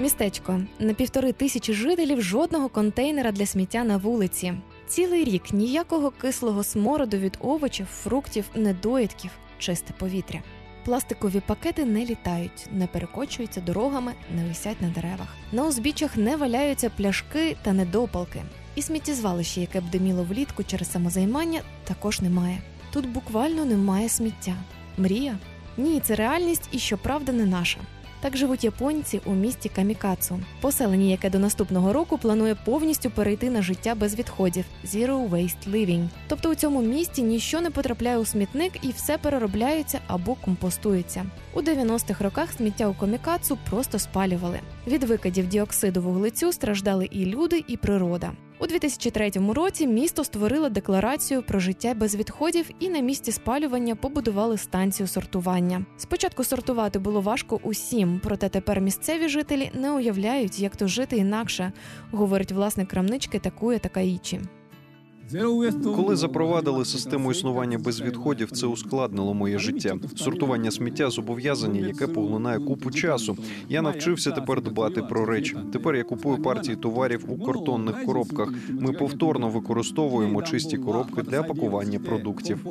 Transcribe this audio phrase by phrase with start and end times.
[0.00, 4.54] Містечко на півтори тисячі жителів жодного контейнера для сміття на вулиці.
[4.86, 10.42] Цілий рік ніякого кислого смороду від овочів, фруктів, недоїдків, чисте повітря.
[10.84, 15.28] Пластикові пакети не літають, не перекочуються дорогами, не висять на деревах.
[15.52, 18.42] На узбіччях не валяються пляшки та недопалки.
[18.74, 22.58] І сміттєзвалище, яке б диміло влітку через самозаймання, також немає.
[22.92, 24.54] Тут буквально немає сміття.
[24.98, 25.38] Мрія?
[25.76, 27.78] Ні, це реальність і щоправда не наша.
[28.26, 33.62] Так живуть японці у місті Камікацу, поселення, яке до наступного року планує повністю перейти на
[33.62, 36.08] життя без відходів Zero Waste Living.
[36.28, 41.26] Тобто у цьому місті ніщо не потрапляє у смітник і все переробляється або компостується.
[41.54, 44.60] У 90-х роках сміття у Камікацу просто спалювали.
[44.86, 48.32] Від викидів діоксиду вуглецю страждали і люди, і природа.
[48.58, 54.58] У 2003 році місто створило декларацію про життя без відходів і на місці спалювання побудували
[54.58, 55.84] станцію сортування.
[55.96, 61.72] Спочатку сортувати було важко усім, проте тепер місцеві жителі не уявляють, як то жити інакше,
[62.10, 64.40] говорить власник крамнички Такує Такаїчі.
[65.96, 69.96] Коли запровадили систему існування без відходів, це ускладнило моє життя.
[70.16, 73.36] Сортування сміття зобов'язання, яке поглинає купу часу.
[73.68, 75.56] Я навчився тепер дбати про речі.
[75.72, 78.52] Тепер я купую партії товарів у картонних коробках.
[78.68, 82.66] Ми повторно використовуємо чисті коробки для пакування продуктів.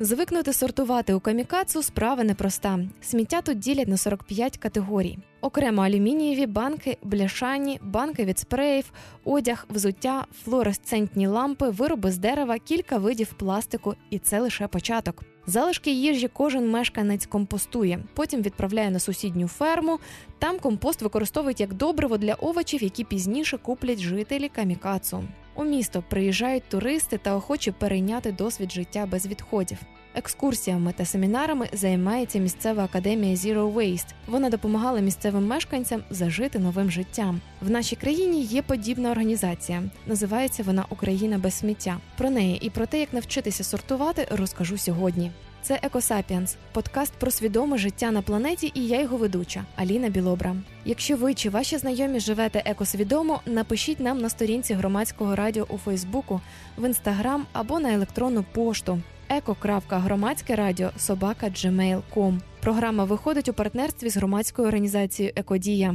[0.00, 2.78] Звикнути сортувати у камікацу справа непроста.
[3.02, 5.18] Сміття тут ділять на 45 категорій.
[5.44, 8.92] Окремо алюмінієві банки, бляшані, банки від спреїв,
[9.24, 15.22] одяг, взуття, флуоресцентні лампи, вироби з дерева, кілька видів пластику, і це лише початок.
[15.46, 19.98] Залишки їжі кожен мешканець компостує, потім відправляє на сусідню ферму.
[20.38, 25.24] Там компост використовують як добриво для овочів, які пізніше куплять жителі камікацу.
[25.54, 29.78] У місто приїжджають туристи та охочі перейняти досвід життя без відходів.
[30.14, 34.06] Екскурсіями та семінарами займається місцева академія Zero Waste.
[34.26, 37.40] Вона допомагала місцевим мешканцям зажити новим життям.
[37.60, 39.82] В нашій країні є подібна організація.
[40.06, 41.98] Називається вона Україна без сміття.
[42.18, 45.30] Про неї і про те, як навчитися сортувати, розкажу сьогодні.
[45.62, 50.56] Це Екосапіанс, подкаст про свідоме життя на планеті, і я його ведуча Аліна Білобра.
[50.84, 56.40] Якщо ви чи ваші знайомі живете екосвідомо, напишіть нам на сторінці громадського радіо у Фейсбуку,
[56.78, 62.38] в інстаграм або на електронну пошту еко.громадське радіо собака gmail.com.
[62.60, 65.94] Програма виходить у партнерстві з громадською організацією Екодія.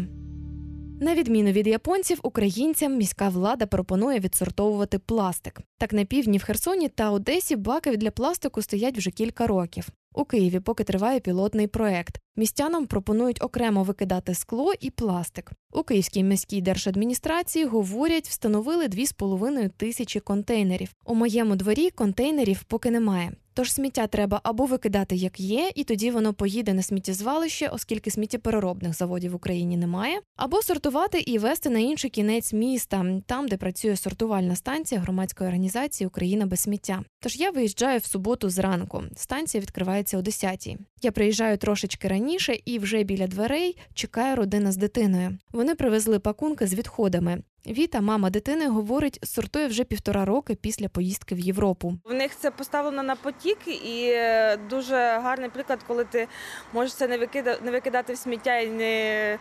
[1.02, 5.62] На відміну від японців, українцям міська влада пропонує відсортовувати пластик.
[5.78, 9.88] Так на півдні в Херсоні та Одесі баки для пластику стоять вже кілька років.
[10.14, 12.20] У Києві поки триває пілотний проект.
[12.36, 15.52] Містянам пропонують окремо викидати скло і пластик.
[15.74, 20.90] У Київській міській держадміністрації говорять, встановили 2,5 тисячі контейнерів.
[21.06, 23.32] У моєму дворі контейнерів поки немає.
[23.60, 28.94] Тож сміття треба або викидати як є, і тоді воно поїде на сміттєзвалище, оскільки сміттєпереробних
[28.94, 33.96] заводів в Україні немає, або сортувати і вести на інший кінець міста, там, де працює
[33.96, 37.04] сортувальна станція громадської організації Україна без сміття.
[37.20, 39.04] Тож я виїжджаю в суботу зранку.
[39.16, 39.62] Станція
[40.00, 40.78] відкривається о 10-й.
[41.02, 45.38] Я приїжджаю трошечки раніше і вже біля дверей чекає родина з дитиною.
[45.52, 47.42] Вони привезли пакунки з відходами.
[47.68, 51.94] Віта, мама дитини, говорить, сортує вже півтора роки після поїздки в Європу.
[52.06, 56.28] В них це поставлено на потік, і е, дуже гарний приклад, коли ти
[56.74, 59.38] можеш це не викидати, не викидати в сміття і не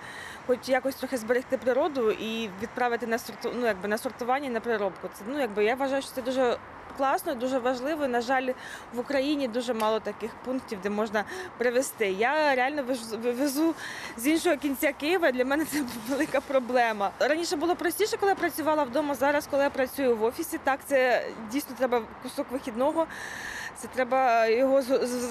[0.47, 5.09] хоч якось трохи зберегти природу і відправити на сорту, ну, якби на сортування на переробку.
[5.15, 6.57] Це ну якби я вважаю, що це дуже.
[6.99, 8.09] Класно, дуже важливо.
[8.09, 8.49] На жаль,
[8.95, 11.25] в Україні дуже мало таких пунктів, де можна
[11.59, 12.11] привезти.
[12.11, 13.75] Я реально вез- везу
[14.17, 15.33] з іншого кінця Києва.
[15.33, 17.11] Для мене це велика проблема.
[17.19, 19.15] Раніше було простіше, коли я працювала вдома.
[19.15, 23.07] Зараз, коли я працюю в офісі, так це дійсно треба кусок вихідного.
[23.81, 24.83] Це треба його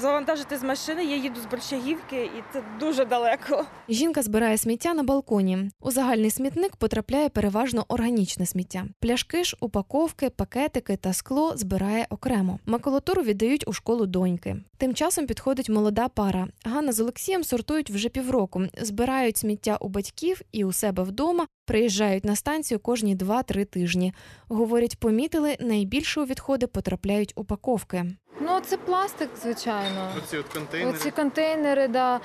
[0.02, 1.06] завантажити з машини.
[1.06, 3.66] Я їду з Борщагівки, і це дуже далеко.
[3.90, 5.72] Жінка збирає сміття на балконі.
[5.82, 8.86] У загальний смітник потрапляє переважно органічне сміття.
[9.00, 12.60] Пляшки ж, упаковки, пакетики та скло збирає окремо.
[12.66, 14.56] Макулатуру віддають у школу доньки.
[14.78, 16.48] Тим часом підходить молода пара.
[16.66, 21.48] Ганна з Олексієм сортують вже півроку, збирають сміття у батьків і у себе вдома.
[21.68, 24.14] Приїжджають на станцію кожні 2-3 тижні.
[24.50, 28.06] Говорять, помітили, найбільше у відходи потрапляють упаковки.
[28.42, 30.12] Ну, це пластик, звичайно.
[30.18, 32.20] Оці от контейнери, Оці контейнери, да.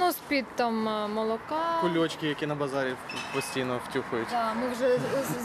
[0.00, 1.78] ну, з-під там е, молока.
[1.80, 2.94] кульочки, які на базарі
[3.34, 4.28] постійно втюхають.
[4.30, 4.98] Да, ми вже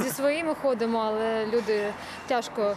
[0.04, 1.94] зі своїми ходимо, але люди
[2.28, 2.76] тяжко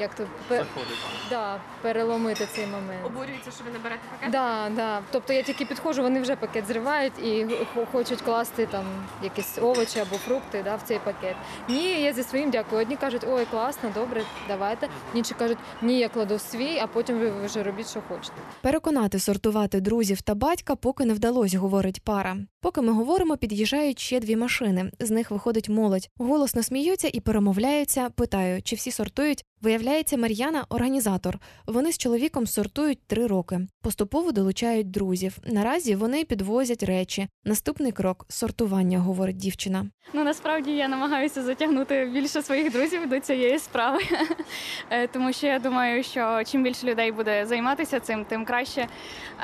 [0.00, 0.98] як то пе- Заходить.
[1.30, 3.06] да, переломити цей момент.
[3.06, 4.30] Обурюється, що ви не берете пакет?
[4.32, 5.00] Да, да.
[5.10, 7.46] Тобто я тільки підходжу, вони вже пакет зривають і
[7.92, 8.84] хочуть класти там
[9.22, 11.36] якісь овочі або фрукти да, в цей пакет.
[11.68, 12.82] Ні, я зі своїм дякую.
[12.82, 14.88] Одні кажуть, ой, класно, добре, давайте.
[15.14, 18.34] Інші кажуть, ні, я кладу свій, а потім ви вже робіть, що хочете.
[18.60, 22.36] Переконати сортувати друзів та батька поки не вдалося, говорить пара.
[22.60, 24.90] Поки ми говоримо, під'їжджають ще дві машини.
[25.00, 26.08] З них виходить молодь.
[26.18, 28.10] Голосно сміються і перемовляються.
[28.10, 29.44] Питаю, чи всі сортують.
[29.60, 31.38] Виявляється, Мар'яна організатор.
[31.66, 33.60] Вони з чоловіком сортують три роки.
[33.82, 35.38] Поступово долучають друзів.
[35.44, 37.28] Наразі вони підвозять речі.
[37.44, 39.86] Наступний крок сортування, говорить дівчина.
[40.12, 44.00] Ну насправді я намагаюся затягнути більше своїх друзів до цієї справи,
[44.90, 48.80] Е, тому що я думаю, що чим більше людей буде займатися цим, тим краще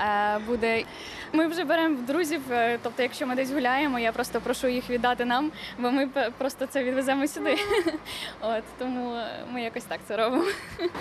[0.06, 0.84] е, буде.
[1.32, 2.40] Ми вже беремо друзів.
[2.50, 6.06] е, Тобто, якщо ми десь гуляємо, я просто прошу їх віддати нам, бо ми
[6.38, 7.56] просто це відвеземо сюди.
[8.40, 9.16] От тому
[9.52, 10.27] ми якось так це робимо.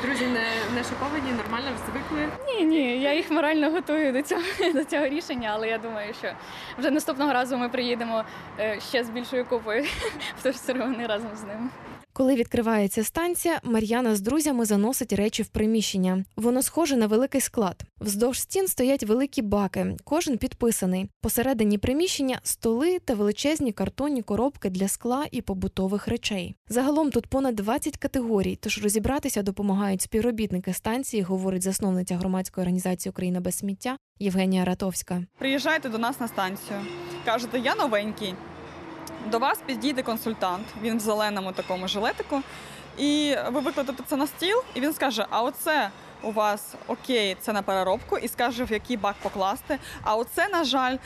[0.04, 0.46] Друзі не,
[0.76, 2.28] не шоковані, нормально звикли.
[2.48, 4.42] Ні, ні, я їх морально готую до цього
[4.74, 6.32] до цього рішення, але я думаю, що
[6.78, 8.24] вже наступного разу ми приїдемо
[8.60, 9.86] е, ще з більшою купою
[10.40, 11.70] вторсировани разом з ними.
[12.18, 16.26] Коли відкривається станція, Мар'яна з друзями заносить речі в приміщення.
[16.36, 17.84] Воно схоже на великий склад.
[18.02, 21.10] Вздовж стін стоять великі баки, кожен підписаний.
[21.22, 26.56] Посередині приміщення столи та величезні картонні коробки для скла і побутових речей.
[26.70, 33.40] Загалом тут понад 20 категорій, тож розібратися допомагають співробітники станції, говорить засновниця громадської організації Україна
[33.40, 35.24] без сміття Євгенія Ратовська.
[35.38, 36.80] Приїжджайте до нас на станцію.
[37.26, 38.34] Кажете, я новенький.
[39.26, 42.42] До вас підійде консультант, він в зеленому такому жилетику.
[42.98, 45.90] І ви викладете це на стіл, і він скаже: а оце
[46.24, 49.80] у вас окей, це на переробку, і скаже, в який бак покласти.
[50.04, 51.00] А оце, на жаль, е,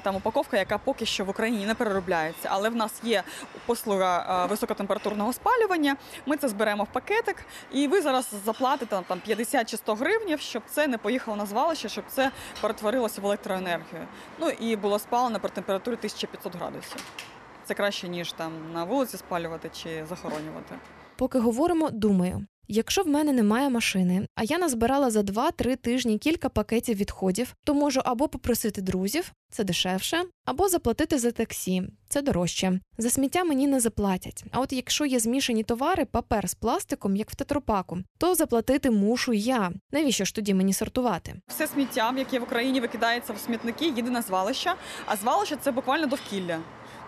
[0.00, 2.48] там упаковка, яка поки що в Україні не переробляється.
[2.52, 3.22] Але в нас є
[3.66, 5.96] послуга е, високотемпературного спалювання.
[6.26, 7.36] Ми це зберемо в пакетик,
[7.72, 11.88] і ви зараз заплатите там 50 чи 100 гривнів, щоб це не поїхало на звалище,
[11.88, 12.30] щоб це
[12.60, 14.06] перетворилося в електроенергію.
[14.38, 17.04] Ну і було спалено при температурі 1500 градусів.
[17.64, 20.74] Це краще ніж там на вулиці спалювати чи захоронювати.
[21.16, 22.46] Поки говоримо, думаю.
[22.68, 27.74] Якщо в мене немає машини, а я назбирала за 2-3 тижні кілька пакетів відходів, то
[27.74, 32.80] можу або попросити друзів, це дешевше, або заплатити за таксі, це дорожче.
[32.98, 34.44] За сміття мені не заплатять.
[34.50, 39.32] А от якщо є змішані товари, папер з пластиком, як в тетрапаку, то заплатити мушу
[39.32, 39.72] я.
[39.92, 41.34] Навіщо ж тоді мені сортувати?
[41.48, 44.74] Все сміття, яке в Україні викидається в смітники, їде на звалище,
[45.06, 46.58] а звалище це буквально довкілля.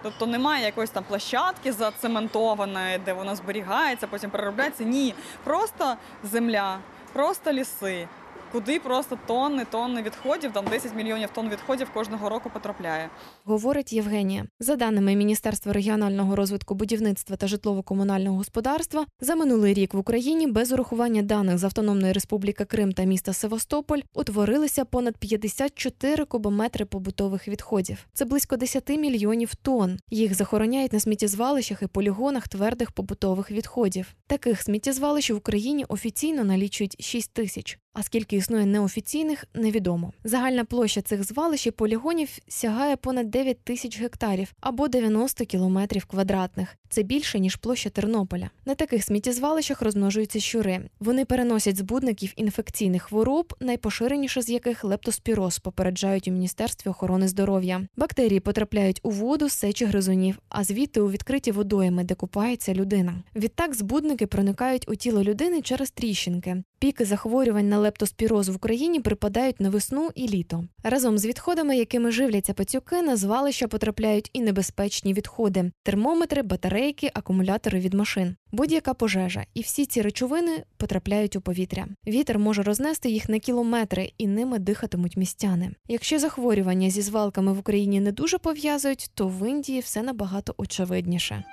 [0.05, 4.85] Тобто немає якоїсь там площадки зацементованої, де вона зберігається, потім переробляється.
[4.85, 5.15] Ні,
[5.45, 6.79] просто земля,
[7.12, 8.09] просто ліси,
[8.55, 13.11] куди просто тонни, тонни відходів, там 10 мільйонів тонн відходів кожного року потрапляє.
[13.45, 14.45] Говорить Євгенія.
[14.61, 20.73] За даними Міністерства регіонального розвитку будівництва та житлово-комунального господарства, за минулий рік в Україні без
[20.73, 28.06] урахування даних з Автономної Республіки Крим та міста Севастополь утворилися понад 54 кубометри побутових відходів.
[28.12, 29.99] Це близько 10 мільйонів тонн.
[30.11, 34.15] Їх захороняють на сміттєзвалищах і полігонах твердих побутових відходів.
[34.27, 37.79] Таких сміттєзвалищ в Україні офіційно налічують 6 тисяч.
[37.94, 40.12] А скільки існує неофіційних, невідомо.
[40.25, 46.76] Загальна площа цих звалищ і полігонів сягає понад 9 тисяч гектарів або 90 кілометрів квадратних.
[46.88, 48.50] Це більше ніж площа Тернополя.
[48.64, 50.81] На таких сміттєзвалищах розмножуються щури.
[51.00, 57.87] Вони переносять збудників інфекційних хвороб, найпоширеніше з яких лептоспіроз, попереджають у міністерстві охорони здоров'я.
[57.96, 63.14] Бактерії потрапляють у воду сечі гризунів, а звідти у відкриті водойми, де купається людина.
[63.37, 66.62] Відтак збудники проникають у тіло людини через тріщинки.
[66.85, 70.65] Піки захворювань на лептоспіроз в Україні припадають на весну і літо.
[70.83, 77.81] Разом з відходами, якими живляться пацюки, на звалища потрапляють і небезпечні відходи: термометри, батарейки, акумулятори
[77.81, 78.37] від машин.
[78.53, 81.87] Будь-яка пожежа, і всі ці речовини потрапляють у повітря.
[82.06, 85.70] Вітер може рознести їх на кілометри, і ними дихатимуть містяни.
[85.89, 91.44] Якщо захворювання зі звалками в Україні не дуже пов'язують, то в Індії все набагато очевидніше.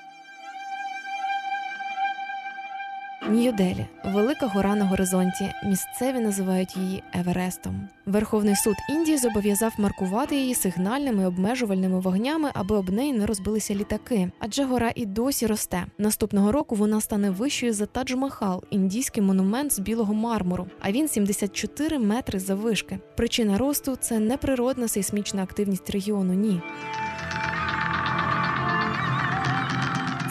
[3.32, 5.52] Нью-Делі– велика гора на горизонті.
[5.66, 7.88] Місцеві називають її Еверестом.
[8.06, 14.32] Верховний суд Індії зобов'язав маркувати її сигнальними обмежувальними вогнями, аби об неї не розбилися літаки.
[14.40, 15.86] Адже гора і досі росте.
[15.98, 20.68] Наступного року вона стане вищою за Тадж-Махал, індійський монумент з білого мармуру.
[20.82, 23.00] А він 74 метри заввишки.
[23.18, 26.34] Причина росту це не природна сейсмічна активність регіону.
[26.34, 26.62] Ні.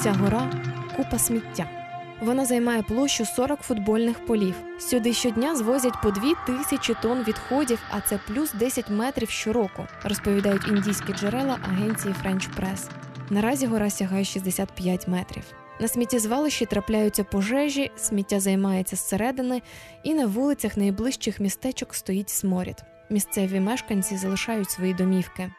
[0.02, 0.52] Ця гора
[0.97, 1.80] купа сміття.
[2.21, 4.55] Вона займає площу 40 футбольних полів.
[4.79, 10.69] Сюди щодня звозять по 2 тисячі тонн відходів, а це плюс 10 метрів щороку, розповідають
[10.69, 12.91] індійські джерела агенції French Press.
[13.31, 15.43] Наразі гора сягає 65 метрів.
[15.81, 19.62] На сміттєзвалищі трапляються пожежі, сміття займається зсередини,
[20.03, 22.77] і на вулицях найближчих містечок стоїть сморід.
[23.11, 25.50] Місцеві мешканці залишають свої домівки.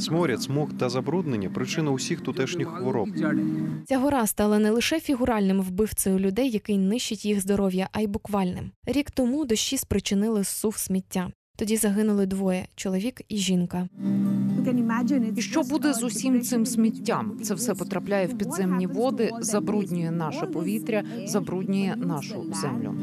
[0.00, 3.08] Сморід, смог та забруднення причина усіх тутешніх хвороб.
[3.84, 8.70] Ця гора стала не лише фігуральним вбивцею людей, який нищить їх здоров'я, а й буквальним.
[8.86, 11.30] Рік тому дощі спричинили зсув сміття.
[11.56, 13.88] Тоді загинули двоє чоловік і жінка.
[15.36, 17.38] І що буде з усім цим сміттям?
[17.42, 22.94] Це все потрапляє в підземні води, забруднює наше повітря, забруднює нашу землю.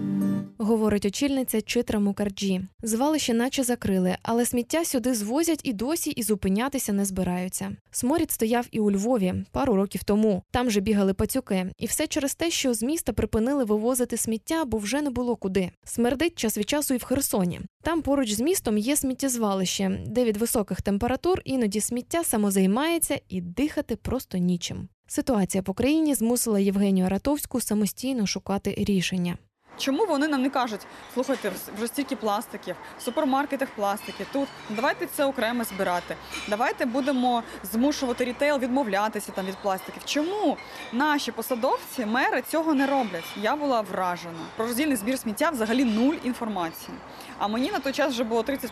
[0.63, 2.62] Говорить очільниця Читра Мукарджі.
[2.84, 7.75] Звалище наче закрили, але сміття сюди звозять і досі і зупинятися не збираються.
[7.91, 10.43] Сморід стояв і у Львові пару років тому.
[10.51, 14.77] Там же бігали пацюки, і все через те, що з міста припинили вивозити сміття, бо
[14.77, 15.72] вже не було куди.
[15.86, 17.62] Смердить час від часу і в Херсоні.
[17.82, 23.96] Там поруч з містом є сміттєзвалище, де від високих температур іноді сміття самозаймається і дихати
[23.96, 24.88] просто нічим.
[25.08, 29.38] Ситуація по країні змусила Євгенію Аратовську самостійно шукати рішення.
[29.77, 30.82] Чому вони нам не кажуть,
[31.13, 36.15] слухайте, вже стільки пластиків, в супермаркетах пластики, тут давайте це окремо збирати.
[36.48, 40.06] Давайте будемо змушувати рітейл відмовлятися там від пластиків.
[40.06, 40.58] Чому
[40.92, 43.25] наші посадовці, мери цього не роблять?
[43.42, 44.39] Я була вражена.
[44.56, 46.98] Про роздільний збір сміття взагалі нуль інформації.
[47.39, 48.72] А мені на той час вже було 30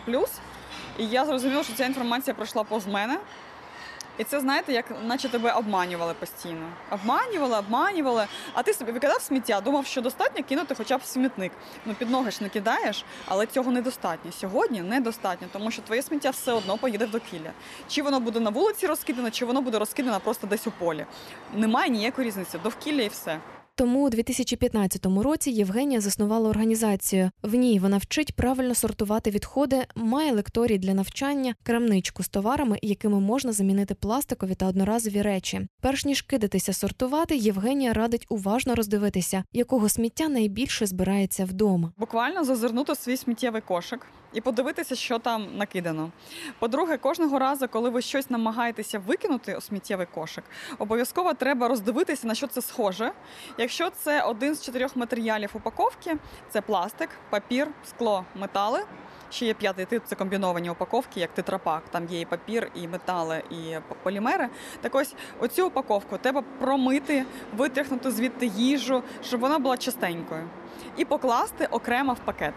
[0.98, 3.18] і я зрозуміла, що ця інформація пройшла повз мене.
[4.18, 6.68] І це, знаєте, як наче тебе обманювали постійно.
[6.90, 8.26] Обманювали, обманювали.
[8.54, 11.52] А ти собі викидав сміття, думав, що достатньо кинути хоча б в смітник.
[11.86, 14.32] Ну, під ноги ж не кидаєш, але цього недостатньо.
[14.32, 17.52] Сьогодні недостатньо, тому що твоє сміття все одно поїде в докілля.
[17.88, 21.06] Чи воно буде на вулиці розкидане, чи воно буде розкидане просто десь у полі.
[21.54, 22.58] Немає ніякої різниці.
[22.62, 23.38] Довкілля і все.
[23.74, 27.30] Тому у 2015 році Євгенія заснувала організацію.
[27.42, 33.20] В ній вона вчить правильно сортувати відходи, має лекторій для навчання, крамничку з товарами, якими
[33.20, 35.68] можна замінити пластикові та одноразові речі.
[35.80, 41.92] Перш ніж кидатися сортувати, Євгенія радить уважно роздивитися, якого сміття найбільше збирається вдома.
[41.96, 46.10] Буквально зазирнути свій сміттєвий кошик і подивитися, що там накидано.
[46.58, 50.44] По-друге, кожного разу, коли ви щось намагаєтеся викинути у сміттєвий кошик,
[50.78, 53.12] обов'язково треба роздивитися, на що це схоже.
[53.58, 56.16] Якщо це один з чотирьох матеріалів упаковки,
[56.50, 58.84] це пластик, папір, скло, метали.
[59.30, 61.82] Ще є п'ятий тип це комбіновані упаковки, як тетрапак.
[61.90, 64.48] Там є і папір, і метали, і полімери.
[64.80, 67.24] Так ось оцю упаковку треба промити,
[67.56, 70.48] витряхнути звідти їжу, щоб вона була чистенькою,
[70.96, 72.54] і покласти окремо в пакет.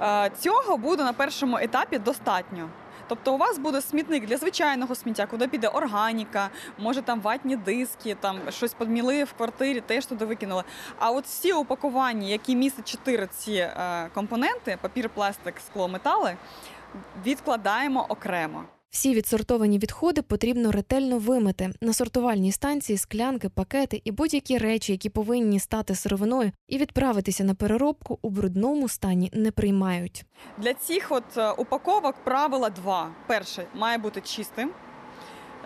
[0.00, 2.68] Е, цього буде на першому етапі достатньо.
[3.08, 8.16] Тобто у вас буде смітник для звичайного сміття, куди піде органіка, може там ватні диски,
[8.20, 10.64] там щось подміли в квартирі, теж туди викинули.
[10.98, 16.36] А от всі упакування, які містять чотири ці е, компоненти: папір, пластик, скло, метали,
[17.24, 18.64] відкладаємо окремо.
[18.96, 21.70] Всі відсортовані відходи потрібно ретельно вимити.
[21.80, 27.54] На сортувальній станції склянки, пакети і будь-які речі, які повинні стати сировиною, і відправитися на
[27.54, 30.24] переробку у брудному стані не приймають.
[30.58, 34.70] Для цих от е, упаковок правила два: перше має бути чистим.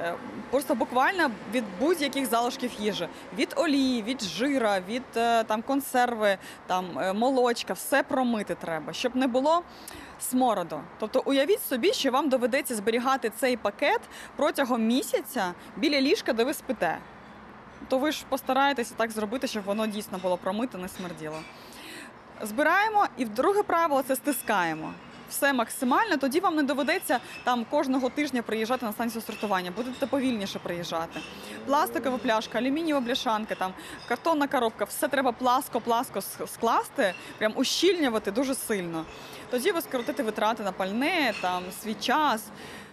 [0.01, 0.15] Е,
[0.51, 3.09] просто буквально від будь-яких залишків їжі,
[3.39, 9.27] від олії, від жира, від е, там консерви, там молочка, все промити треба, щоб не
[9.27, 9.63] було
[10.21, 10.81] смороду.
[10.99, 14.01] Тобто, уявіть собі, що вам доведеться зберігати цей пакет
[14.37, 16.99] протягом місяця біля ліжка, де ви спите.
[17.89, 21.39] То ви ж постараєтеся так зробити, щоб воно дійсно було промите, не смерділо.
[22.43, 24.93] Збираємо, і друге правило це стискаємо.
[25.31, 30.59] Все максимально, тоді вам не доведеться там кожного тижня приїжджати на станцію сортування, будете повільніше
[30.59, 31.21] приїжджати.
[31.67, 33.73] Пластикова пляшка, алюмінієва бляшанка, там
[34.09, 39.05] картонна коробка, все треба пласко-пласко скласти, прям ущільнювати дуже сильно.
[39.51, 42.45] Тоді ви скоротите витрати на пальне, там свій час.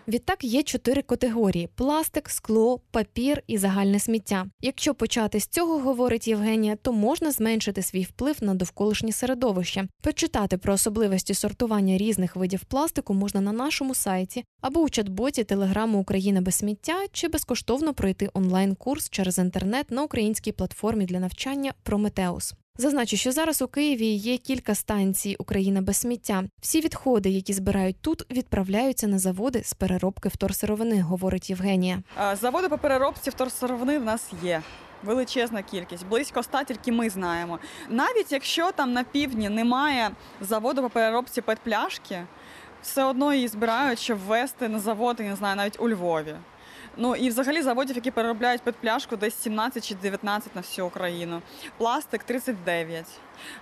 [0.08, 4.46] Відтак є чотири категорії: пластик, скло, папір і загальне сміття.
[4.62, 9.88] Якщо почати з цього, говорить Євгенія, то можна зменшити свій вплив на довколишнє середовище.
[10.02, 16.00] Почитати про особливості сортування різних видів пластику можна на нашому сайті або у чат-боті телеграму
[16.00, 22.54] Україна без сміття чи безкоштовно пройти онлайн-курс через інтернет на українській платформі для навчання Прометеус.
[22.80, 26.44] Зазначу, що зараз у Києві є кілька станцій Україна без сміття.
[26.62, 32.04] Всі відходи, які збирають тут, відправляються на заводи з переробки вторсировини, говорить Євгенія.
[32.42, 34.62] Заводи по переробці вторсировини в нас є.
[35.04, 37.60] Величезна кількість, близько ста тільки ми знаємо.
[37.90, 42.22] Навіть якщо там на півдні немає заводу по переробці петпляшки,
[42.82, 46.36] все одно її збирають, щоб ввести на завод, я не знаю, навіть у Львові.
[47.00, 51.42] Ну і взагалі заводів, які переробляють під пляшку, десь 17 чи 19 на всю Україну.
[51.78, 53.06] Пластик 39.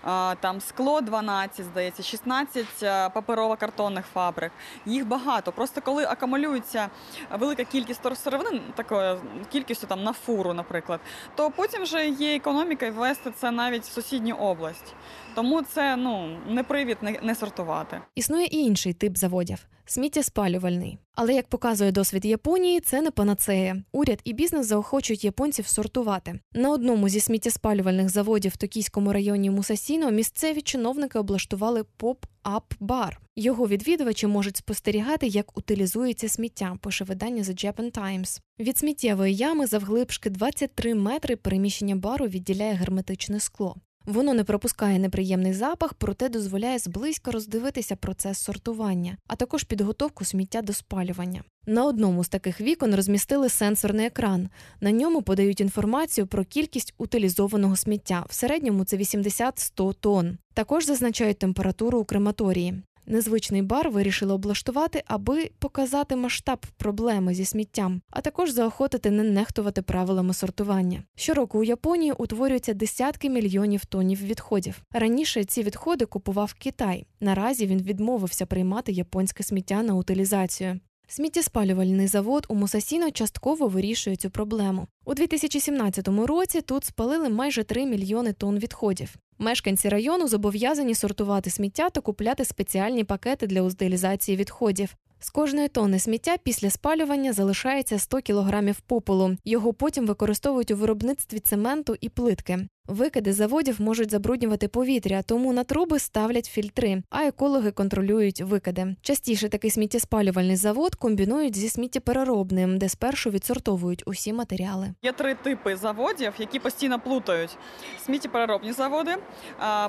[0.04, 2.66] А, Там скло 12, здається, 16
[3.14, 4.52] паперово-картонних фабрик.
[4.86, 5.52] Їх багато.
[5.52, 6.90] Просто коли акумулюється
[7.32, 11.00] велика кількість вторсировини, такою кількістю там на фуру, наприклад,
[11.36, 14.94] то потім вже є економіка везти це навіть в сусідню область.
[15.36, 18.02] Тому це ну не привід не, не сортувати.
[18.16, 20.98] Існує і інший тип заводів сміттєспалювальний.
[21.16, 23.84] Але як показує досвід Японії, це не панацея.
[23.92, 26.40] Уряд і бізнес заохочують японців сортувати.
[26.54, 33.22] На одному зі сміттєспалювальних заводів в Токійському районі Мусасіно місцеві чиновники облаштували поп-ап бар.
[33.36, 36.78] Його відвідувачі можуть спостерігати, як утилізується сміття.
[36.82, 38.42] Пише видання The Japan Times.
[38.60, 43.76] Від сміттєвої ями завглибшки 23 метри переміщення бару відділяє герметичне скло.
[44.06, 50.62] Воно не пропускає неприємний запах, проте дозволяє зблизька роздивитися процес сортування, а також підготовку сміття
[50.62, 51.44] до спалювання.
[51.68, 54.50] На одному з таких вікон розмістили сенсорний екран.
[54.82, 58.26] На ньому подають інформацію про кількість утилізованого сміття.
[58.30, 60.38] В середньому це 80-100 тонн.
[60.54, 62.82] Також зазначають температуру у крематорії.
[63.08, 69.82] Незвичний бар вирішили облаштувати, аби показати масштаб проблеми зі сміттям, а також заохотити не нехтувати
[69.82, 71.04] правилами сортування.
[71.16, 74.82] Щороку у Японії утворюються десятки мільйонів тонів відходів.
[74.92, 77.06] Раніше ці відходи купував Китай.
[77.20, 80.80] Наразі він відмовився приймати японське сміття на утилізацію.
[81.08, 84.88] Сміттєспалювальний завод у Мусасіно частково вирішує цю проблему.
[85.06, 89.16] У 2017 році тут спалили майже 3 мільйони тонн відходів.
[89.38, 94.96] Мешканці району зобов'язані сортувати сміття та купляти спеціальні пакети для утилізації відходів.
[95.20, 99.38] З кожної тонни сміття після спалювання залишається 100 кілограмів попелу.
[99.46, 102.68] Його потім використовують у виробництві цементу і плитки.
[102.88, 108.96] Викиди заводів можуть забруднювати повітря, тому на труби ставлять фільтри, а екологи контролюють викиди.
[109.02, 114.94] Частіше такий сміттєспалювальний завод комбінують зі сміттєпереробним, де спершу відсортовують усі матеріали.
[115.02, 117.58] Є три типи заводів, які постійно плутають:
[118.06, 119.16] сміттєпереробні заводи,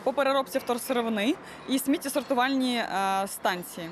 [0.05, 1.35] по переробці вторсировини
[1.69, 2.81] і сміттєсортувальні
[3.27, 3.89] станції.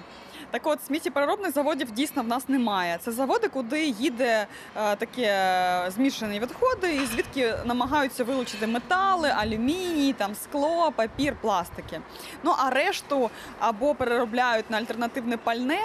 [0.54, 2.99] Так от сміттєпереробних заводів дійсно в нас немає.
[3.00, 4.46] Це заводи, куди їде
[4.76, 12.00] е, такі е, змішані відходи, і звідки намагаються вилучити метали, алюміній, там скло, папір, пластики.
[12.42, 15.78] Ну а решту або переробляють на альтернативне пальне.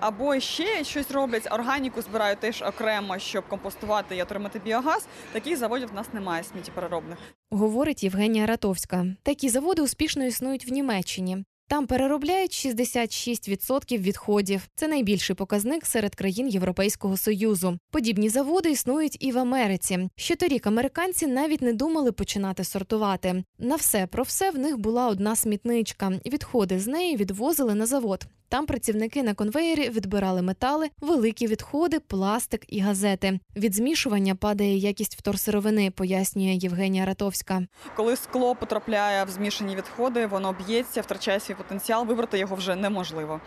[0.00, 5.06] Або ще щось роблять, органіку збирають теж окремо, щоб компостувати і отримати біогаз.
[5.32, 7.18] Таких заводів в нас немає сміттєпереробних.
[7.50, 9.06] Говорить Євгенія Ратовська.
[9.22, 11.44] Такі заводи успішно існують в Німеччині.
[11.74, 14.68] Там переробляють 66% відходів.
[14.74, 17.78] Це найбільший показник серед країн Європейського союзу.
[17.90, 20.08] Подібні заводи існують і в Америці.
[20.16, 23.44] Щоторік американці навіть не думали починати сортувати.
[23.58, 26.12] На все про все в них була одна смітничка.
[26.26, 28.26] Відходи з неї відвозили на завод.
[28.54, 33.40] Там працівники на конвеєрі відбирали метали, великі відходи, пластик і газети.
[33.56, 37.62] Від змішування падає якість вторсировини, пояснює Євгенія Ратовська.
[37.96, 43.40] Коли скло потрапляє в змішані відходи, воно б'ється, втрачає свій потенціал, вибрати його вже неможливо.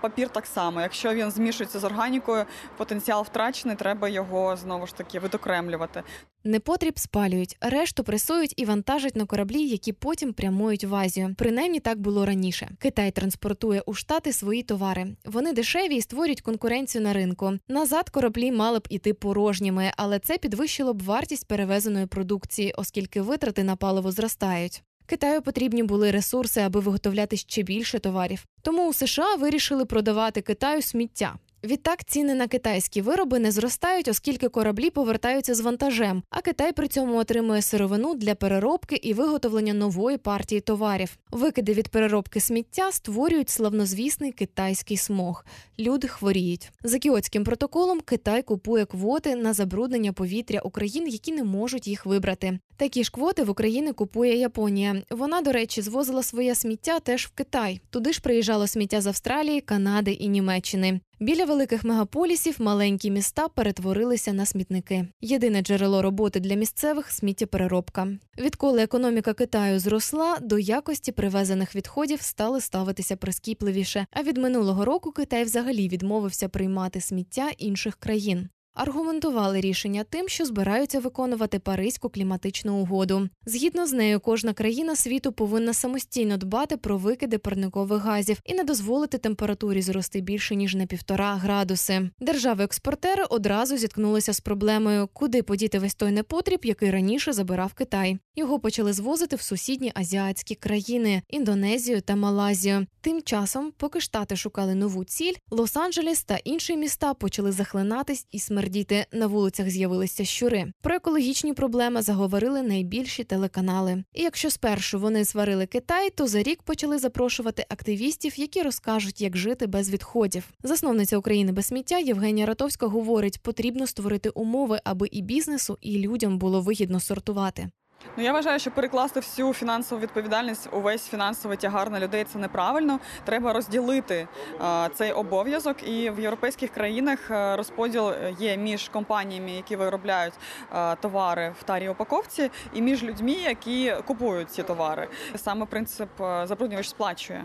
[0.00, 0.80] Папір так само.
[0.80, 2.44] Якщо він змішується з органікою,
[2.76, 6.02] потенціал втрачений, треба його знову ж таки видокремлювати.
[6.46, 11.34] Непотріб спалюють, решту пресують і вантажать на кораблі, які потім прямують в Азію.
[11.38, 12.68] Принаймні так було раніше.
[12.78, 15.06] Китай транспортує у штати свої товари.
[15.24, 17.52] Вони дешеві і створюють конкуренцію на ринку.
[17.68, 23.64] Назад кораблі мали б іти порожніми, але це підвищило б вартість перевезеної продукції, оскільки витрати
[23.64, 24.82] на паливо зростають.
[25.06, 28.46] Китаю потрібні були ресурси, аби виготовляти ще більше товарів.
[28.62, 31.34] Тому у США вирішили продавати Китаю сміття.
[31.64, 36.88] Відтак ціни на китайські вироби не зростають, оскільки кораблі повертаються з вантажем, а Китай при
[36.88, 41.18] цьому отримує сировину для переробки і виготовлення нової партії товарів.
[41.30, 45.44] Викиди від переробки сміття створюють славнозвісний китайський смог.
[45.78, 46.70] Люди хворіють.
[46.82, 52.58] За кіотським протоколом Китай купує квоти на забруднення повітря України, які не можуть їх вибрати.
[52.76, 55.02] Такі ж квоти в Україні купує Японія.
[55.10, 57.80] Вона, до речі, звозила своє сміття теж в Китай.
[57.90, 61.00] Туди ж приїжджало сміття з Австралії, Канади і Німеччини.
[61.20, 65.08] Біля великих мегаполісів маленькі міста перетворилися на смітники.
[65.20, 68.08] Єдине джерело роботи для місцевих сміттєпереробка.
[68.38, 74.06] Відколи економіка Китаю зросла, до якості привезених відходів стали ставитися прискіпливіше.
[74.10, 78.48] А від минулого року Китай взагалі відмовився приймати сміття інших країн.
[78.76, 83.28] Аргументували рішення тим, що збираються виконувати Паризьку кліматичну угоду.
[83.46, 88.64] Згідно з нею, кожна країна світу повинна самостійно дбати про викиди парникових газів і не
[88.64, 92.10] дозволити температурі зрости більше ніж на півтора градуси.
[92.20, 98.18] Держави-експортери одразу зіткнулися з проблемою, куди подіти весь той непотріб, який раніше забирав Китай.
[98.38, 102.86] Його почали звозити в сусідні азіатські країни Індонезію та Малазію.
[103.00, 109.06] Тим часом, поки штати шукали нову ціль, Лос-Анджелес та інші міста почали захлинатись і смердіти.
[109.12, 110.72] На вулицях з'явилися щури.
[110.82, 114.04] Про екологічні проблеми заговорили найбільші телеканали.
[114.14, 119.36] І якщо спершу вони сварили Китай, то за рік почали запрошувати активістів, які розкажуть, як
[119.36, 120.48] жити без відходів.
[120.62, 126.38] Засновниця України без сміття Євгенія Ратовська говорить, потрібно створити умови, аби і бізнесу, і людям
[126.38, 127.70] було вигідно сортувати.
[128.16, 132.98] Ну я вважаю, що перекласти всю фінансову відповідальність, увесь фінансовий тягар на людей це неправильно.
[133.24, 134.28] Треба розділити
[134.60, 135.88] а, цей обов'язок.
[135.88, 140.34] І в європейських країнах розподіл є між компаніями, які виробляють
[140.70, 145.08] а, товари в тарій упаковці, і між людьми, які купують ці товари.
[145.36, 147.44] Саме принцип забруднювач сплачує.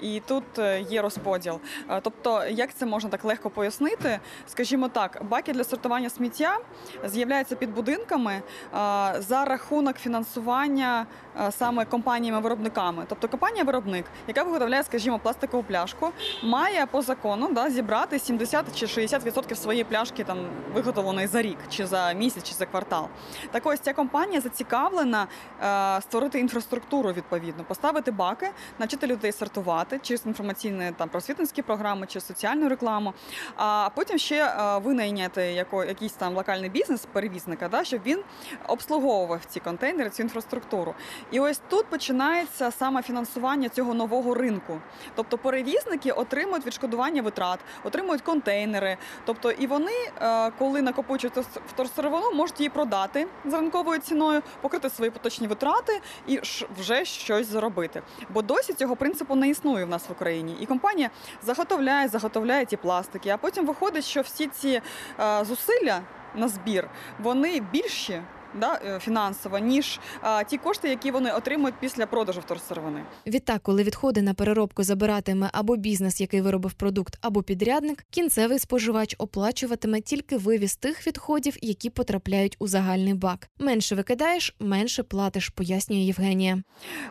[0.00, 1.60] І тут е, є розподіл.
[1.88, 4.20] А, Тобто, як це можна так легко пояснити?
[4.46, 6.58] Скажімо так, баки для сортування сміття
[7.04, 11.06] з'являються під будинками а, за рахунок фінансування
[11.50, 13.04] саме компаніями-виробниками.
[13.08, 16.10] Тобто компанія-виробник, яка виготовляє, скажімо, пластикову пляшку,
[16.42, 20.38] має по закону да, зібрати 70 чи 60% своєї пляшки там
[20.74, 23.08] виготовленої за рік, чи за місяць, чи за квартал.
[23.50, 25.26] Так ось ця компанія зацікавлена
[25.62, 32.20] е, створити інфраструктуру відповідно, поставити баки, навчити людей сортувати через інформаційні там просвітницькі програми чи
[32.20, 33.12] соціальну рекламу.
[33.56, 38.20] А потім ще е, винайняти яко, якийсь там локальний бізнес перевізника, да, щоб він
[38.68, 40.94] обслуговував ці контейнери, цю інфраструктуру.
[41.30, 44.80] І ось тут починається саме фінансування цього нового ринку.
[45.14, 48.96] Тобто перевізники отримують відшкодування витрат, отримують контейнери.
[49.26, 55.10] Тобто, і вони, е, коли накопичують вторсировину, можуть її продати за ринковою ціною, покрити свої
[55.10, 56.40] поточні витрати і
[56.78, 58.02] вже щось заробити.
[58.30, 60.56] Бо досі цього принципу не існує в нас в Україні.
[60.60, 61.10] І компанія
[61.42, 63.30] заготовляє, заготовляє ті пластики.
[63.30, 64.80] А потім виходить, що всі ці
[65.20, 66.00] е, зусилля
[66.34, 68.22] на збір вони більші.
[68.60, 73.04] Да, е, фінансово, ніж а, ті кошти, які вони отримують після продажу вторсировини.
[73.26, 79.14] Відтак, коли відходи на переробку забиратиме або бізнес, який виробив продукт, або підрядник, кінцевий споживач
[79.18, 83.48] оплачуватиме тільки вивіз тих відходів, які потрапляють у загальний бак.
[83.58, 86.62] Менше викидаєш, менше платиш, пояснює Євгенія.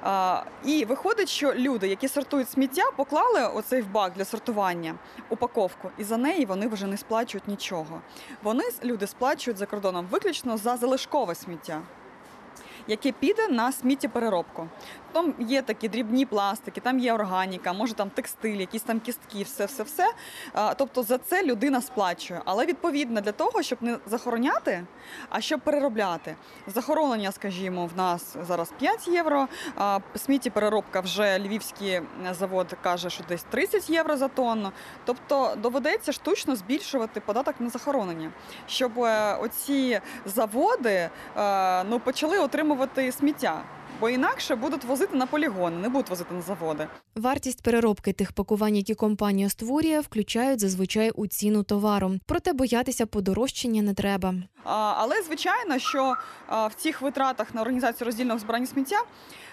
[0.01, 4.95] А, і виходить, що люди, які сортують сміття, поклали оцей в бак для сортування
[5.29, 8.01] упаковку, і за неї вони вже не сплачують нічого.
[8.43, 11.81] Вони люди сплачують за кордоном виключно за залишкове сміття.
[12.87, 14.67] Яке піде на сміттєпереробку.
[15.13, 19.65] Там є такі дрібні пластики, там є органіка, може там текстиль, якісь там кістки, все,
[19.65, 20.13] все, все.
[20.77, 22.41] Тобто за це людина сплачує.
[22.45, 24.85] Але відповідно для того, щоб не захороняти,
[25.29, 26.35] а щоб переробляти.
[26.67, 29.47] Захоронення, скажімо, в нас зараз 5 євро.
[30.15, 34.71] Сміттєпереробка вже львівський завод каже, що десь 30 євро за тонну.
[35.05, 38.31] Тобто доведеться штучно збільшувати податок на захоронення,
[38.67, 43.63] щоб е, оці заводи е, ну, почали отримувати сміття.
[44.03, 46.87] Бо інакше будуть возити на полігони, не будуть возити на заводи.
[47.15, 52.11] Вартість переробки тих пакувань, які компанія створює, включають зазвичай у ціну товару.
[52.25, 54.35] Проте боятися подорожчання не треба.
[54.63, 56.15] А, Але звичайно, що
[56.47, 58.97] а, в цих витратах на організацію роздільного збирання сміття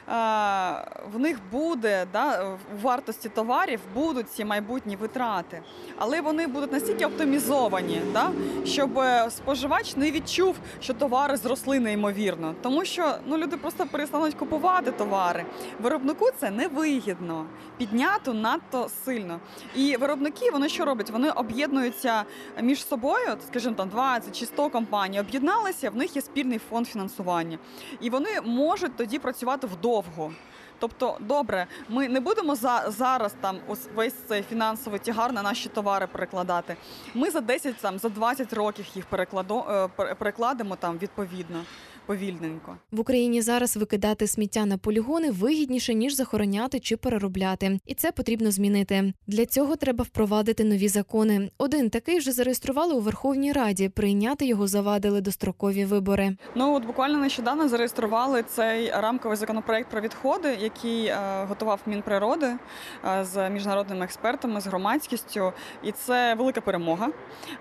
[0.06, 5.62] в них буде да, в вартості товарів будуть ці майбутні витрати,
[5.98, 8.30] але вони будуть настільки оптимізовані, да,
[8.64, 14.34] щоб е, споживач не відчув, що товари зросли неймовірно, тому що ну люди просто перестануть
[14.34, 15.44] купувати товари.
[15.80, 19.40] Виробнику це невигідно, піднято надто сильно.
[19.74, 21.10] І виробники вони що роблять?
[21.10, 22.24] Вони об'єднуються
[22.62, 27.58] між собою, скажімо, там 20 чи 100 компаній, об'єдналися, в них є спільний фонд фінансування,
[28.00, 30.33] і вони можуть тоді працювати вдовго.
[30.79, 35.68] Тобто, добре, ми не будемо за зараз там ось весь цей фінансовий тягар на наші
[35.68, 36.76] товари перекладати.
[37.14, 41.64] Ми за 10, там за 20 років їх перекладо, е, перекладемо там відповідно
[42.11, 42.77] повільненько.
[42.92, 48.51] В Україні зараз викидати сміття на полігони вигідніше ніж захороняти чи переробляти, і це потрібно
[48.51, 49.12] змінити.
[49.27, 51.51] Для цього треба впровадити нові закони.
[51.59, 53.88] Один такий вже зареєстрували у Верховній Раді.
[53.88, 56.37] Прийняти його завадили дострокові вибори.
[56.55, 61.16] Ну от буквально нещодавно зареєстрували цей рамковий законопроект про відходи, який е,
[61.49, 62.57] готував Мінприроди
[63.05, 67.09] е, з міжнародними експертами, з громадськістю, і це велика перемога,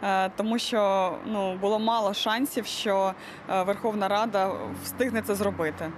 [0.04, 3.14] е, тому що ну було мало шансів, що
[3.66, 4.39] Верховна Рада
[4.84, 5.92] встигне це зробити.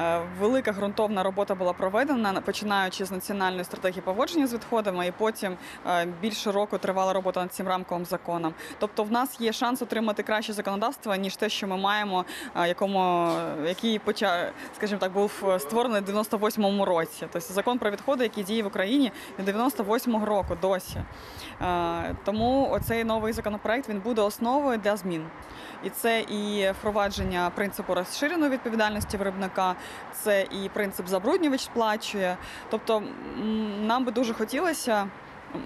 [0.00, 5.56] Е, Велика ґрунтовна робота була проведена, починаючи з національної стратегії поводження з відходами, і потім
[5.86, 8.54] е, більше року тривала робота над цим рамковим законом.
[8.78, 12.24] Тобто, в нас є шанс отримати краще законодавство ніж те, що ми маємо,
[12.56, 13.30] е, якому
[13.66, 14.32] який почав,
[14.76, 17.26] скажімо так, був створений в 98-му році.
[17.32, 20.96] Тобто закон про відходи, який діє в Україні від 98-го року досі.
[22.24, 25.26] Тому оцей новий законопроект він буде основою для змін.
[25.84, 29.74] І це і впровадження принципу розширеної відповідальності виробника,
[30.12, 32.36] це і принцип забруднювач сплачує.
[32.70, 33.02] Тобто
[33.80, 35.08] нам би дуже хотілося,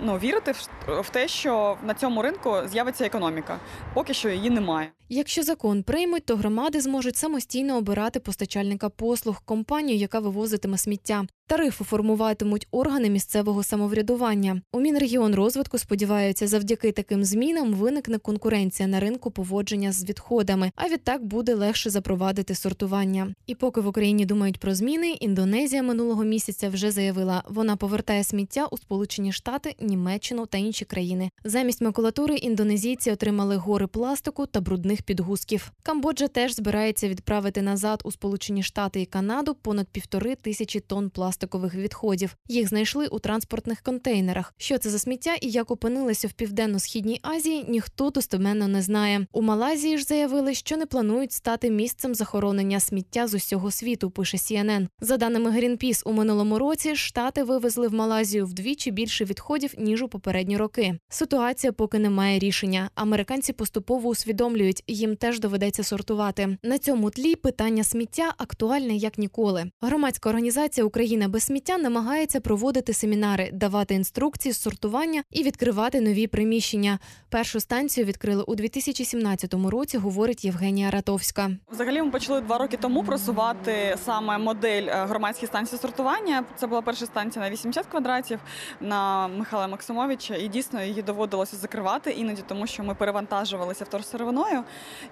[0.02, 0.52] ну, вірити
[0.88, 3.58] в, те, що на цьому ринку з'явиться економіка.
[3.94, 4.88] Поки що її немає.
[5.08, 11.26] Якщо закон приймуть, то громади зможуть самостійно обирати постачальника послуг, компанію, яка вивозитиме сміття.
[11.48, 14.62] Тарифи формуватимуть органи місцевого самоврядування.
[14.72, 21.24] У Мінрегіонрозвитку сподіваються, завдяки таким змінам виникне конкуренція на ринку поводження з відходами, а відтак
[21.24, 23.34] буде легше запровадити сортування.
[23.46, 28.66] І поки в Україні думають про зміни, Індонезія минулого місяця вже заявила, вона повертає сміття
[28.66, 31.30] у Сполучені Штати, Німеччину та інші країни.
[31.44, 35.72] Замість макулатури індонезійці отримали гори пластику та брудних підгузків.
[35.82, 41.74] Камбоджа теж збирається відправити назад у Сполучені Штати і Канаду понад півтори тисячі тонн пластикових
[41.74, 42.36] відходів.
[42.48, 44.54] Їх знайшли у транспортних контейнерах.
[44.56, 49.26] Що це за сміття і як опинилося в південно-східній Азії, ніхто достеменно не знає.
[49.32, 54.10] У Малайзії ж заявили, що не планують стати місцем захоронення сміття з усього світу.
[54.10, 54.88] Пише CNN.
[55.00, 60.08] За даними Greenpeace, у минулому році штати вивезли в Малайзію вдвічі більше відходів ніж у
[60.08, 60.98] попередні роки.
[61.08, 62.90] Ситуація поки не має рішення.
[62.94, 66.58] Американці поступово усвідомлюють, їм теж доведеться сортувати.
[66.62, 69.70] На цьому тлі питання сміття актуальне як ніколи.
[69.80, 76.26] Громадська організація Україна без сміття намагається проводити семінари, давати інструкції з сортування і відкривати нові
[76.26, 76.98] приміщення.
[77.28, 81.50] Першу станцію відкрили у 2017 році, говорить Євгенія Ратовська.
[81.72, 86.44] Взагалі ми почали два роки тому просувати саме модель е, громадської станції сортування.
[86.56, 88.40] Це була перша станція на 80 квадратів
[88.80, 94.64] на Михайла Максимовича, і дійсно її доводилося закривати іноді, тому що ми перевантажувалися вторсировиною.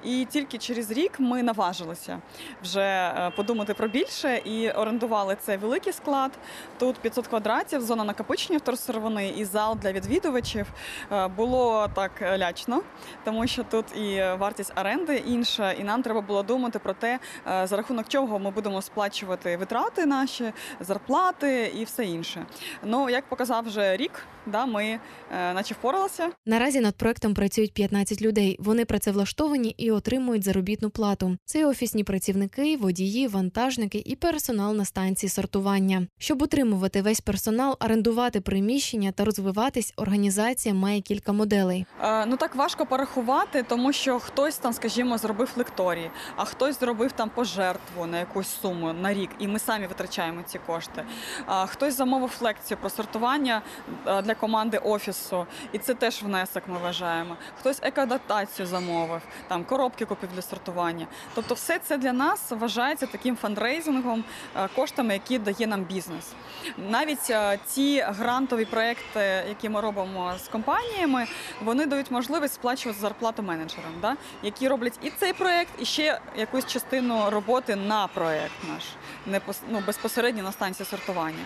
[0.05, 2.19] І тільки через рік ми наважилися
[2.63, 6.31] вже е, подумати про більше і орендували цей великий склад.
[6.79, 10.67] Тут 500 квадратів, зона накопичення вторсировини і зал для відвідувачів.
[11.13, 12.83] Е, Було так лячно,
[13.25, 17.67] тому що тут і вартість оренди інша, і нам треба було думати про те, е,
[17.67, 22.47] за рахунок чого ми будемо сплачувати витрати наші, зарплати і все інше.
[22.83, 24.13] Ну як показав вже рік,
[24.47, 25.01] да, ми
[25.31, 26.31] наче впоралися.
[26.47, 28.57] Наразі над проектом працюють 15 людей.
[28.61, 31.37] Вони працевлаштовані і отримують заробітну плату.
[31.45, 36.07] Це офісні працівники, водії, вантажники і персонал на станції сортування.
[36.19, 41.87] Щоб утримувати весь персонал, орендувати приміщення та розвиватись, організація має кілька моделей.
[42.03, 47.13] Е, Ну так важко порахувати, тому що хтось там, скажімо, зробив лекторії, а хтось зробив
[47.13, 51.05] там пожертву на якусь суму на рік, і ми самі витрачаємо ці кошти.
[51.47, 53.63] А хтось замовив лекцію про сортування
[54.07, 56.63] е, для команди офісу, і це теж внесок.
[56.67, 57.37] Ми вважаємо.
[57.61, 61.07] Хтось екоадаптацію замовив, там коробки купив для сортування.
[61.35, 64.25] Тобто, все це для нас вважається таким фандрейзингом,
[64.57, 66.33] е, коштами, які дає нам бізнес.
[66.79, 71.27] Навіть е, ці грантові проекти, які ми робимо з компаніями,
[71.65, 74.17] вони дають можливість сплачувати зарплату менеджерам, да?
[74.43, 78.83] які роблять і цей проект, і ще якусь частину роботи на проект наш,
[79.27, 81.45] не ну, безпосередньо на станції сортування.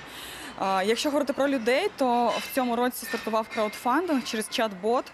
[0.61, 5.05] Якщо говорити про людей, то в цьому році стартував краудфандинг через чат-бот.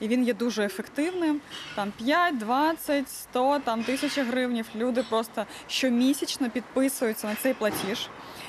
[0.00, 1.40] І він є дуже ефективним.
[1.74, 4.66] Там 5, 20, 100, там тисяча гривнів.
[4.76, 8.08] Люди просто щомісячно підписуються на цей платіж.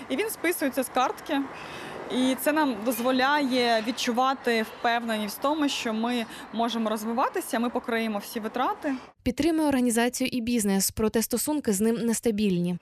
[0.10, 1.42] І він списується з картки.
[2.12, 8.40] І це нам дозволяє відчувати впевненість в тому, що ми можемо розвиватися, ми покриємо всі
[8.40, 8.96] витрати.
[9.24, 12.78] Підтримує організацію і бізнес, проте стосунки з ним нестабільні.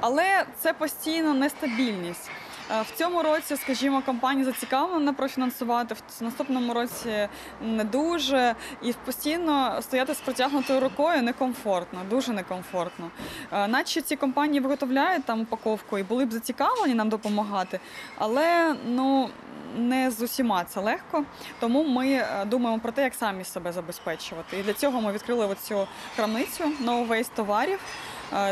[0.00, 2.30] Але це постійно нестабільність.
[2.70, 7.28] Е, В цьому році, скажімо, компанія зацікавлена профінансувати, в наступному році
[7.62, 8.54] не дуже.
[8.82, 13.10] І постійно стояти з протягнутою рукою некомфортно, дуже некомфортно.
[13.52, 17.80] Е, Наче ці компанії виготовляють там упаковку і були б зацікавлені нам допомагати,
[18.18, 19.30] але ну.
[19.76, 21.24] Не з усіма це легко,
[21.60, 24.58] тому ми е, думаємо про те, як самі себе забезпечувати.
[24.58, 27.78] І для цього ми відкрили оцю крамницю No Waste товарів.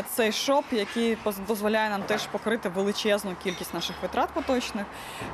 [0.09, 4.85] Цей шоп, який дозволяє нам теж покрити величезну кількість наших витрат поточних,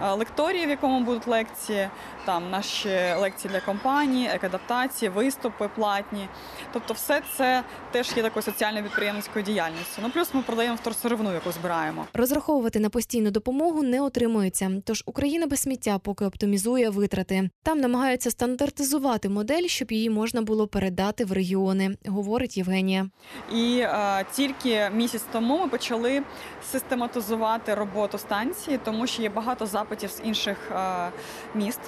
[0.03, 1.89] Е, лекторії, в якому будуть лекції,
[2.25, 6.27] там наші лекції для компаній, екадаптації, виступи платні.
[6.73, 10.01] Тобто, все це теж є такою соціальною підприємницькою діяльністю.
[10.01, 12.05] Ну плюс ми продаємо вторсировину, яку збираємо.
[12.13, 14.71] Розраховувати на постійну допомогу не отримується.
[14.85, 17.49] Тож Україна без сміття поки оптимізує витрати.
[17.63, 23.09] Там намагаються стандартизувати модель, щоб її можна було передати в регіони, говорить Євгенія.
[23.53, 26.23] І е, тільки місяць тому ми почали
[26.71, 28.17] систематизувати роботу
[28.65, 31.11] станції, тому що є багато запитів з інших е,
[31.53, 31.79] міст.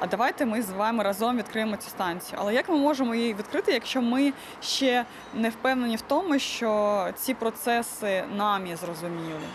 [0.00, 2.38] А давайте ми з вами разом відкриємо цю станцію.
[2.42, 7.34] Але як ми можемо її відкрити, якщо ми ще не впевнені в тому, що ці
[7.34, 9.46] процеси нам є зрозумілі?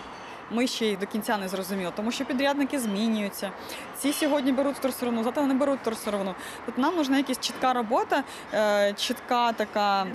[0.52, 3.52] Ми ще їх до кінця не зрозуміли, тому що підрядники змінюються.
[3.98, 6.36] Ці сьогодні беруть вторсировину, завтра не беруть вторсировину.
[6.66, 10.08] Тут нам нужна якась чітка робота, е, чітка така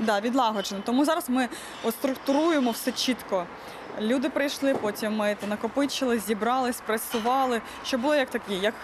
[0.00, 0.80] да, відлагоджена.
[0.84, 1.48] Тому зараз ми
[1.90, 3.46] структуруємо все чітко.
[4.00, 8.74] Люди прийшли, потім ми накопичили, зібрали, спресували, щоб було як такі, як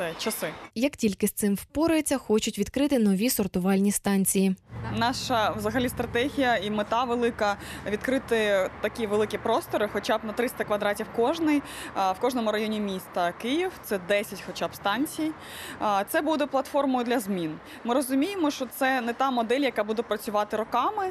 [0.00, 0.48] це часи.
[0.74, 4.56] Як тільки з цим впораються, хочуть відкрити нові сортувальні станції.
[4.96, 11.06] Наша взагалі стратегія і мета велика відкрити такі великі простори, хоча б на 300 квадратів
[11.16, 11.62] кожний
[11.94, 13.72] в кожному районі міста Київ.
[13.84, 15.32] Це 10 хоча б станцій.
[16.08, 17.58] Це буде платформою для змін.
[17.84, 21.10] Ми розуміємо, що це не та модель, яка буде працювати роками.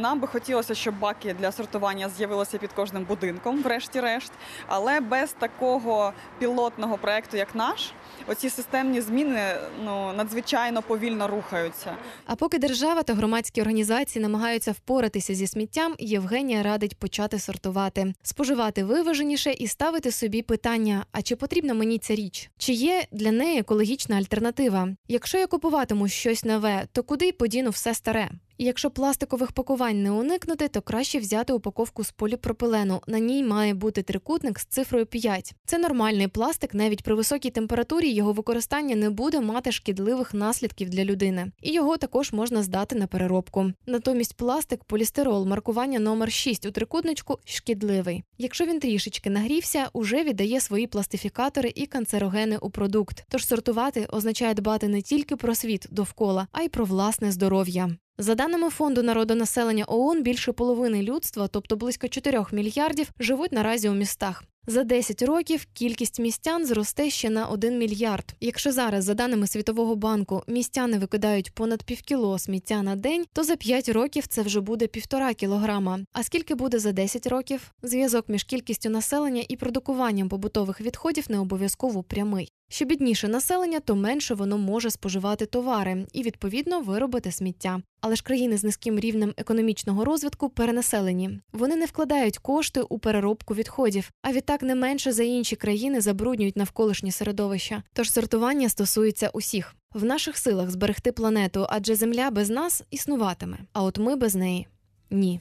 [0.00, 4.32] Нам би хотілося, щоб баки для сортування з'явилися під кожним будинком, врешті-решт,
[4.66, 7.92] але без такого пілотного проекту, як наш,
[8.26, 11.96] оці системні зміни ну надзвичайно повільно рухаються.
[12.26, 18.84] А поки держава та громадські організації намагаються впоратися зі сміттям, Євгенія радить почати сортувати, споживати
[18.84, 22.50] виваженіше і ставити собі питання: а чи потрібна мені ця річ?
[22.58, 24.88] Чи є для неї екологічна альтернатива?
[25.08, 28.30] Якщо я купуватиму щось нове, то куди подіну все старе?
[28.60, 33.00] І якщо пластикових пакувань не уникнути, то краще взяти упаковку з поліпропилену.
[33.06, 35.54] На ній має бути трикутник з цифрою 5.
[35.64, 41.04] Це нормальний пластик, навіть при високій температурі його використання не буде мати шкідливих наслідків для
[41.04, 43.72] людини, і його також можна здати на переробку.
[43.86, 48.24] Натомість пластик, полістирол, маркування номер 6 у трикутничку шкідливий.
[48.38, 53.24] Якщо він трішечки нагрівся, уже віддає свої пластифікатори і канцерогени у продукт.
[53.28, 57.90] Тож сортувати означає дбати не тільки про світ довкола, а й про власне здоров'я.
[58.18, 63.94] За даними фонду народонаселення ООН, більше половини людства, тобто близько 4 мільярдів, живуть наразі у
[63.94, 64.44] містах.
[64.66, 68.34] За 10 років кількість містян зросте ще на 1 мільярд.
[68.40, 73.56] Якщо зараз, за даними Світового банку, містяни викидають понад півкіло сміття на день, то за
[73.56, 76.00] 5 років це вже буде півтора кілограма.
[76.12, 77.72] А скільки буде за 10 років?
[77.82, 82.52] Зв'язок між кількістю населення і продукуванням побутових відходів не обов'язково прямий.
[82.72, 87.82] Що бідніше населення, то менше воно може споживати товари і відповідно виробити сміття.
[88.00, 91.40] Але ж країни з низьким рівнем економічного розвитку перенаселені.
[91.52, 96.56] Вони не вкладають кошти у переробку відходів, а відтак не менше за інші країни забруднюють
[96.56, 97.82] навколишнє середовище.
[97.92, 99.74] Тож сортування стосується усіх.
[99.94, 103.58] В наших силах зберегти планету, адже Земля без нас існуватиме.
[103.72, 104.66] А от ми без неї
[105.10, 105.40] ні.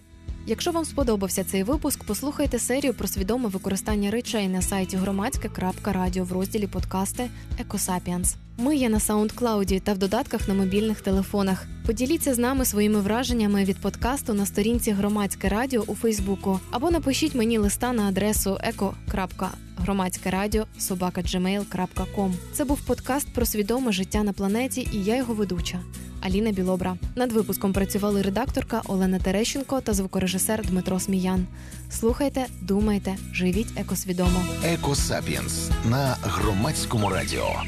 [0.50, 6.32] Якщо вам сподобався цей випуск, послухайте серію про свідоме використання речей на сайті громадське.радіо в
[6.32, 7.30] розділі подкасти
[7.60, 8.36] Екосапієнс.
[8.62, 11.66] Ми є на SoundCloud та в додатках на мобільних телефонах.
[11.86, 17.36] Поділіться з нами своїми враженнями від подкасту на сторінці Громадське Радіо у Фейсбуку або напишіть
[17.36, 20.66] мені листа на адресу еко.громадське радіо.
[22.54, 25.80] Це був подкаст про свідоме життя на планеті, і я його ведуча.
[26.22, 26.98] Аліна Білобра.
[27.16, 31.48] Над випуском працювали редакторка Олена Терещенко та звукорежисер Дмитро Сміян.
[31.90, 34.42] Слухайте, думайте, живіть екосвідомо.
[34.64, 37.64] Екосапієнс на громадському радіо.